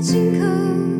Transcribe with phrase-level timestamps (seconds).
[0.00, 0.97] 亲口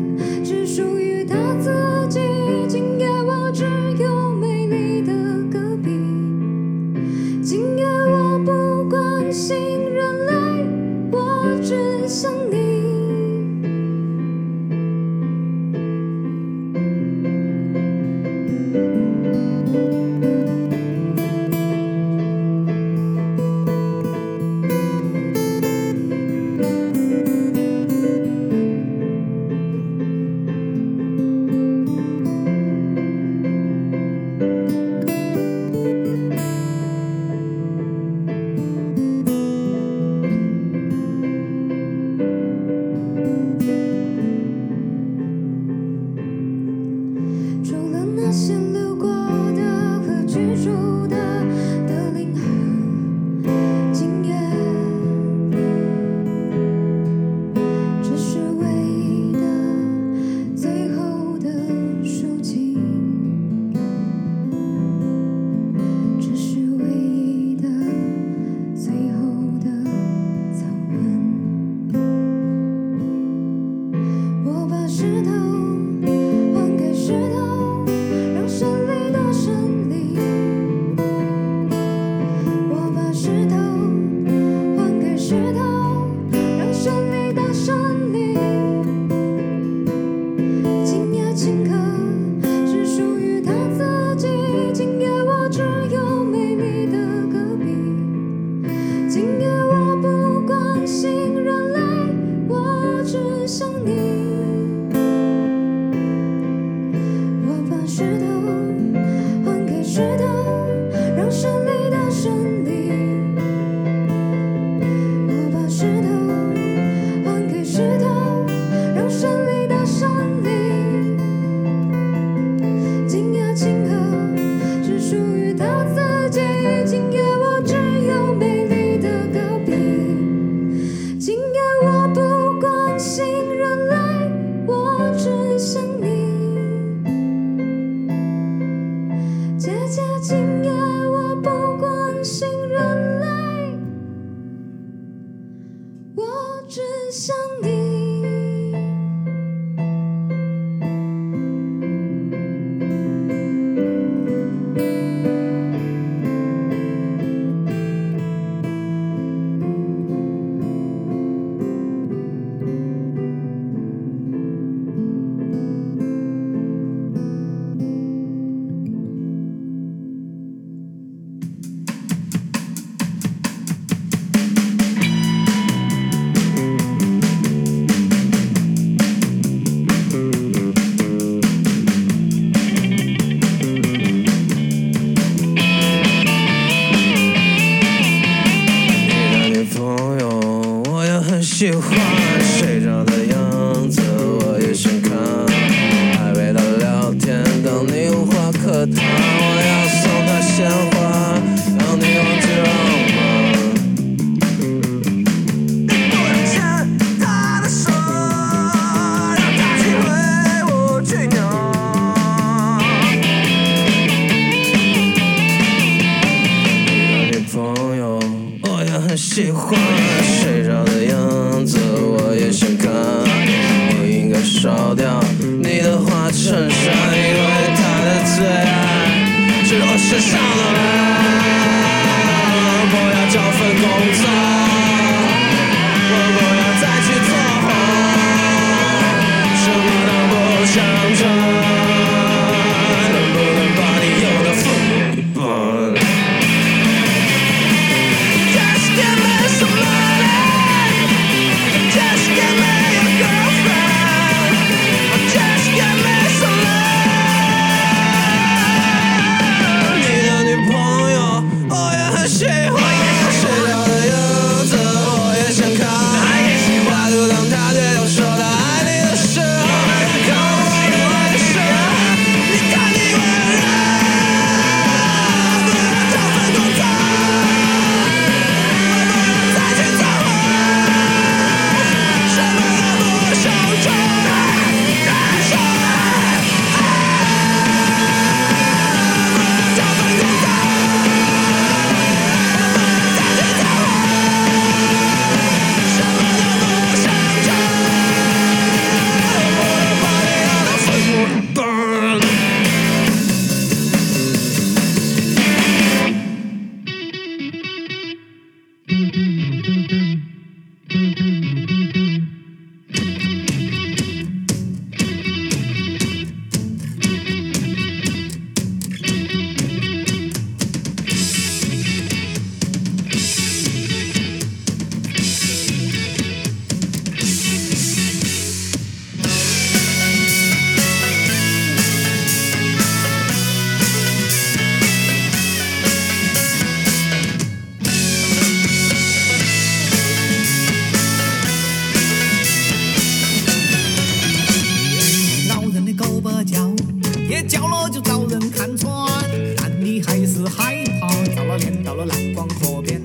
[347.49, 349.09] 教了就遭人看穿，
[349.57, 351.57] 但你还是害怕遭了。
[351.57, 353.01] 念到了蓝光河边，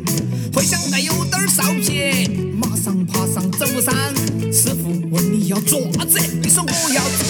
[0.52, 4.14] 回想再有点儿臊皮，马上爬上走山。
[4.52, 7.23] 师傅问你要做啥子，你说我要。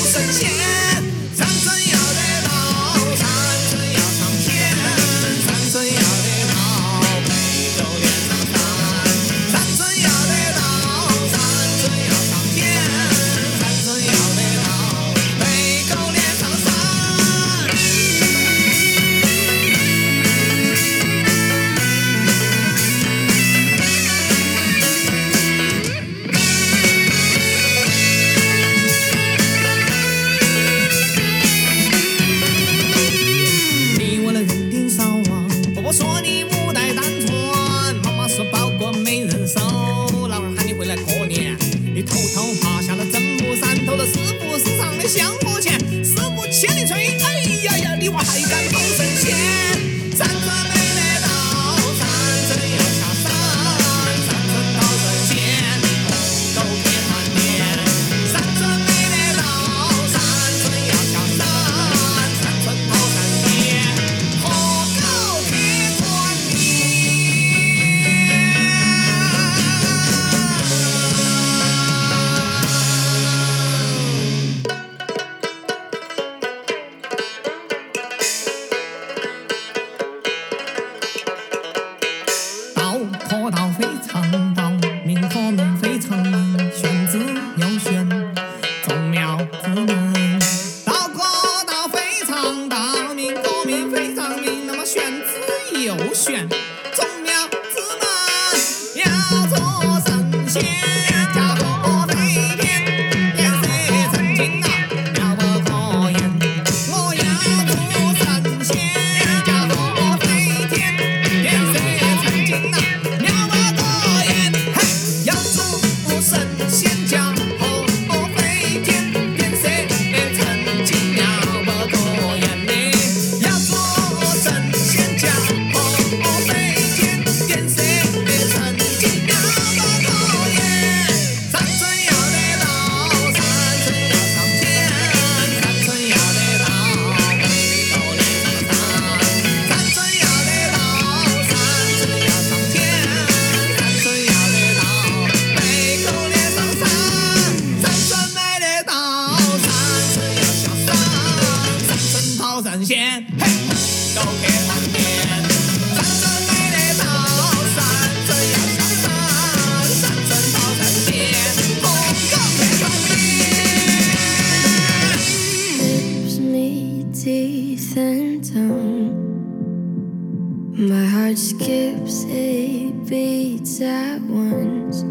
[173.78, 175.02] sad ones.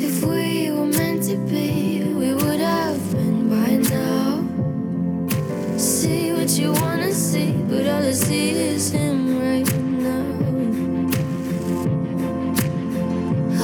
[0.00, 4.44] If we were meant to be, we would have been by now.
[5.76, 9.68] See what you wanna see, but all I see is him right
[10.08, 10.26] now.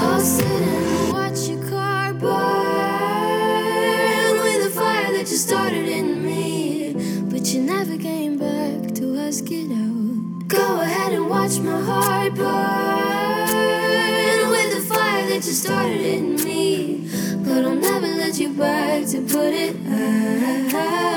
[0.00, 2.32] I'll sit and watch your car burn
[4.42, 6.94] with the fire that you started in me,
[7.30, 9.99] but you never came back to ask it out.
[10.50, 12.50] Go ahead and watch my heart burn
[14.50, 17.08] with the fire that you started in me.
[17.44, 21.09] But I'll never let you back to put it out.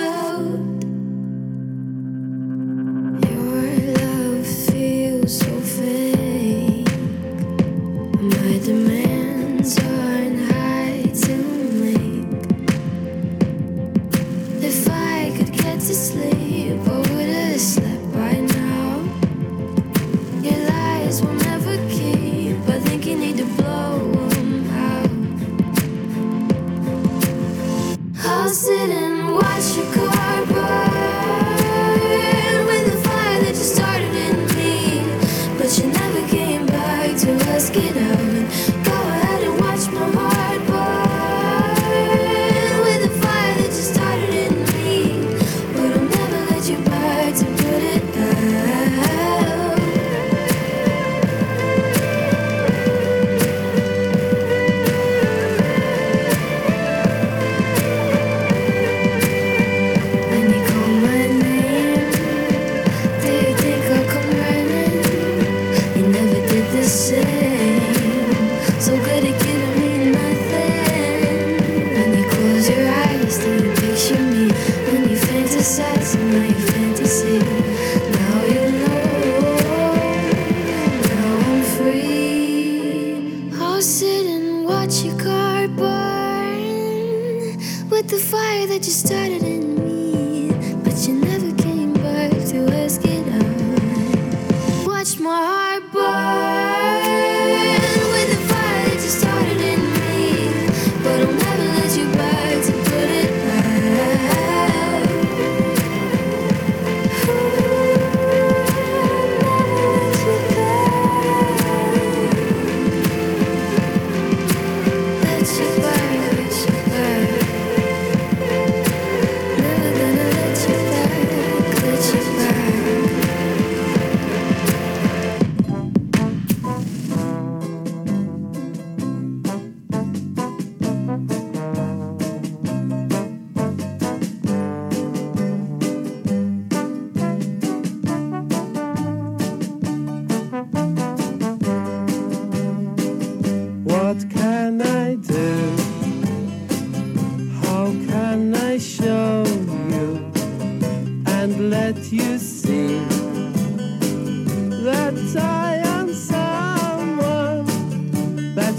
[28.54, 30.33] sit and watch you go.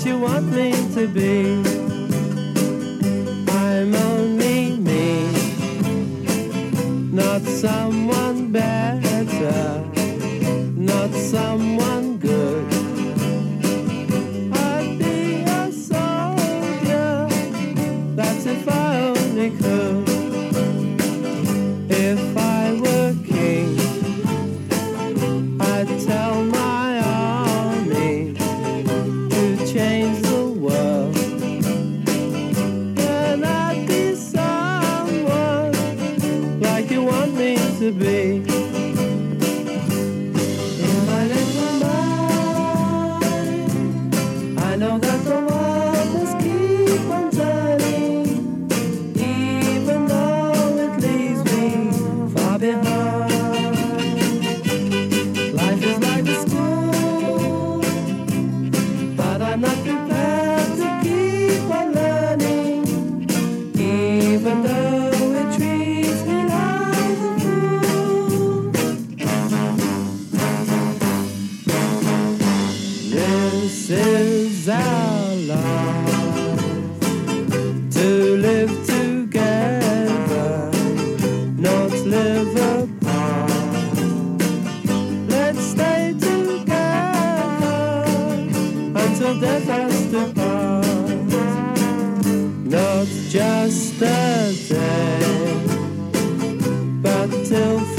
[0.04, 1.73] you want me to be.
[89.40, 90.24] that has to.
[92.68, 95.20] Not just a day,
[97.02, 97.93] but till.